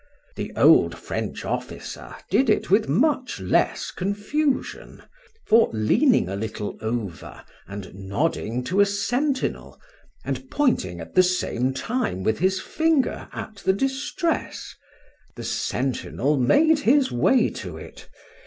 [0.35, 5.03] —The old French officer did it with much less confusion;
[5.45, 9.79] for leaning a little over, and nodding to a sentinel,
[10.25, 14.73] and pointing at the same time with his finger at the distress,—the
[15.43, 18.09] sentinel made his way to it.